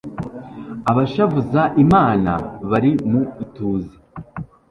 abashavuza 0.91 1.61
imana 1.83 2.31
bari 2.69 2.91
mu 3.09 3.21
ituze 3.43 3.93